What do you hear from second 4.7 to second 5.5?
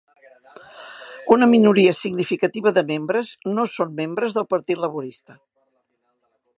Laborista.